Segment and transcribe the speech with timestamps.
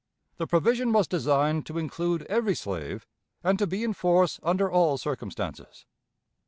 [0.37, 3.05] The provision was designed to include every slave,
[3.43, 5.85] and to be in force under all circumstances.